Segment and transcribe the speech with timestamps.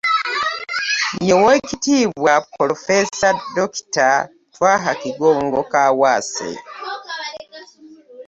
[1.27, 4.07] Ye Oweekitiibwa Ppulofeesa Dokita
[4.53, 6.49] Twaha Kigongo Kaawaase,